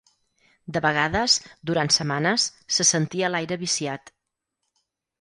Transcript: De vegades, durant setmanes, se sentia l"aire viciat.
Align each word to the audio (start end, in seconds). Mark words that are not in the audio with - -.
De 0.77 0.81
vegades, 0.85 1.35
durant 1.71 1.93
setmanes, 1.97 2.49
se 2.79 2.89
sentia 2.95 3.33
l"aire 3.33 3.63
viciat. 3.69 4.15